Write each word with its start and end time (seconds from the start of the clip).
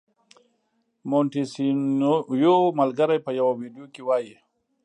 مونټیسینویو 1.09 2.57
ملګری 2.79 3.17
په 3.25 3.31
یوه 3.39 3.53
ویډیو 3.61 3.85
کې 3.93 4.01
وايي. 4.07 4.35